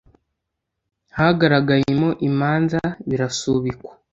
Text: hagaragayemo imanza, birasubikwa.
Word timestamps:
hagaragayemo 1.17 2.09
imanza, 2.29 2.79
birasubikwa. 3.09 3.91